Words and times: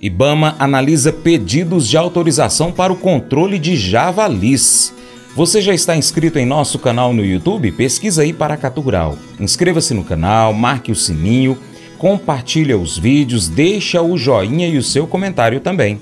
IBAMA 0.00 0.56
analisa 0.58 1.12
pedidos 1.12 1.88
de 1.88 1.96
autorização 1.96 2.70
para 2.72 2.92
o 2.92 2.96
controle 2.96 3.58
de 3.58 3.76
javalis. 3.76 4.94
Você 5.34 5.60
já 5.60 5.72
está 5.72 5.96
inscrito 5.96 6.38
em 6.38 6.46
nosso 6.46 6.78
canal 6.78 7.12
no 7.12 7.24
YouTube? 7.24 7.72
Pesquisa 7.72 8.22
aí 8.22 8.32
Paracatu 8.32 8.80
Rural. 8.80 9.16
Inscreva-se 9.40 9.94
no 9.94 10.04
canal, 10.04 10.52
marque 10.52 10.92
o 10.92 10.96
sininho, 10.96 11.56
compartilha 11.98 12.76
os 12.76 12.98
vídeos, 12.98 13.48
deixa 13.48 14.02
o 14.02 14.16
joinha 14.16 14.68
e 14.68 14.76
o 14.76 14.82
seu 14.82 15.06
comentário 15.06 15.60
também. 15.60 16.00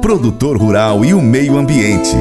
Produtor 0.00 0.56
Rural 0.56 1.04
e 1.04 1.12
o 1.12 1.20
Meio 1.20 1.56
Ambiente. 1.56 2.14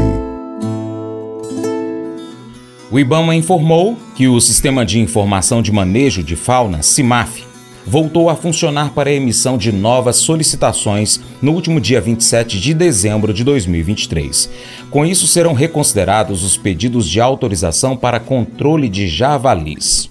O 2.89 2.99
IBAMA 2.99 3.35
informou 3.35 3.97
que 4.15 4.27
o 4.27 4.39
Sistema 4.39 4.85
de 4.85 4.99
Informação 4.99 5.61
de 5.61 5.71
Manejo 5.71 6.23
de 6.23 6.35
Fauna, 6.35 6.83
CIMAF, 6.83 7.52
voltou 7.85 8.29
a 8.29 8.35
funcionar 8.35 8.91
para 8.91 9.09
a 9.09 9.13
emissão 9.13 9.57
de 9.57 9.71
novas 9.71 10.17
solicitações 10.17 11.19
no 11.41 11.51
último 11.51 11.79
dia 11.79 11.99
27 11.99 12.59
de 12.59 12.73
dezembro 12.73 13.33
de 13.33 13.43
2023. 13.43 14.49
Com 14.89 15.05
isso, 15.05 15.27
serão 15.27 15.53
reconsiderados 15.53 16.43
os 16.43 16.57
pedidos 16.57 17.07
de 17.07 17.19
autorização 17.19 17.95
para 17.95 18.19
controle 18.19 18.87
de 18.87 19.07
javalis. 19.07 20.09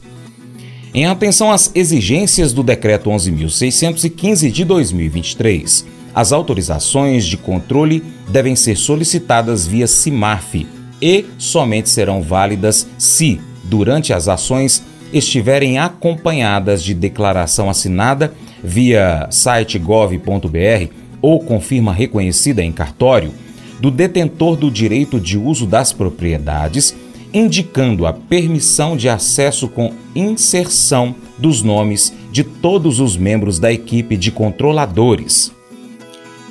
Em 0.95 1.07
atenção 1.07 1.51
às 1.51 1.71
exigências 1.75 2.53
do 2.53 2.63
Decreto 2.63 3.09
11.615 3.09 4.51
de 4.51 4.65
2023, 4.65 5.87
as 6.15 6.33
autorizações 6.33 7.25
de 7.25 7.39
controle 7.39 8.03
devem 8.29 8.55
ser 8.55 8.77
solicitadas 8.77 9.67
via 9.67 9.87
CIMAF 9.87 10.67
e 11.01 11.25
somente 11.39 11.89
serão 11.89 12.23
válidas 12.23 12.87
se, 12.99 13.41
durante 13.65 14.13
as 14.13 14.29
ações, 14.29 14.83
estiverem 15.13 15.79
acompanhadas 15.79 16.83
de 16.83 16.95
declaração 16.95 17.69
assinada 17.69 18.33
via 18.63 19.29
site 19.31 19.79
gov.br 19.79 20.89
ou 21.21 21.41
confirma 21.41 21.93
reconhecida 21.93 22.63
em 22.63 22.73
cartório 22.73 23.33
do 23.81 23.91
detentor 23.91 24.57
do 24.57 24.71
direito 24.71 25.19
de 25.21 25.37
uso 25.37 25.67
das 25.67 25.93
propriedades, 25.93 26.95
indicando 27.35 28.07
a 28.07 28.13
permissão 28.13 28.97
de 28.97 29.09
acesso 29.09 29.69
com 29.69 29.93
inserção 30.15 31.15
dos 31.37 31.63
nomes 31.63 32.13
de 32.31 32.45
todos 32.45 33.01
os 33.01 33.17
membros 33.17 33.59
da 33.59 33.73
equipe 33.73 34.17
de 34.17 34.31
controladores. 34.31 35.53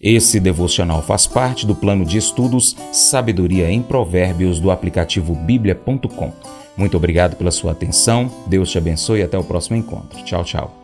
Esse 0.00 0.38
devocional 0.38 1.00
faz 1.02 1.26
parte 1.26 1.66
do 1.66 1.74
plano 1.74 2.04
de 2.04 2.18
estudos 2.18 2.76
Sabedoria 2.92 3.70
em 3.70 3.80
Provérbios 3.80 4.60
do 4.60 4.70
aplicativo 4.70 5.34
bíblia.com. 5.34 6.30
Muito 6.76 6.96
obrigado 6.96 7.36
pela 7.36 7.50
sua 7.50 7.72
atenção, 7.72 8.30
Deus 8.46 8.70
te 8.70 8.76
abençoe 8.76 9.20
e 9.20 9.22
até 9.22 9.38
o 9.38 9.44
próximo 9.44 9.76
encontro. 9.76 10.22
Tchau, 10.24 10.44
tchau. 10.44 10.83